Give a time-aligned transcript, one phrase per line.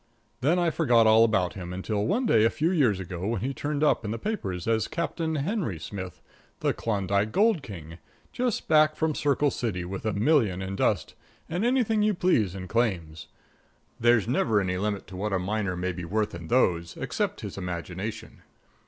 [0.39, 3.53] Then I forgot all about him, until one day a few years ago when he
[3.53, 6.23] turned up in the papers as Captain Henry Smith,
[6.61, 7.99] the Klondike Gold King,
[8.33, 11.13] just back from Circle City, with a million in dust
[11.47, 13.27] and anything you please in claims.
[13.99, 17.55] There's never any limit to what a miner may be worth in those, except his
[17.55, 18.41] imagination.